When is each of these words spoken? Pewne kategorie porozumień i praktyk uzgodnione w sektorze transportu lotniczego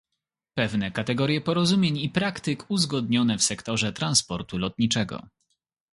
Pewne 0.53 0.91
kategorie 0.91 1.41
porozumień 1.41 1.97
i 1.97 2.09
praktyk 2.09 2.63
uzgodnione 2.69 3.37
w 3.37 3.43
sektorze 3.43 3.93
transportu 3.93 4.57
lotniczego 4.57 5.27